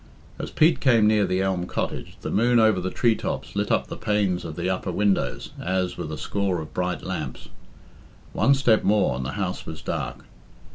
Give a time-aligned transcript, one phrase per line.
[0.39, 3.85] As Pete came near to Elm Cottage, the moon over the tree tops lit up
[3.85, 7.49] the panes of the upper windows as with a score of bright lamps.
[8.33, 10.25] One step more, and the house was dark.